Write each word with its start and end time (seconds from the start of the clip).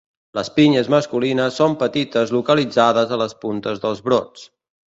Les 0.37 0.47
pinyes 0.53 0.89
masculines 0.93 1.59
són 1.61 1.77
petites 1.83 2.33
localitzades 2.39 3.15
a 3.19 3.23
les 3.25 3.39
puntes 3.47 3.85
dels 3.85 4.07
brots. 4.09 4.49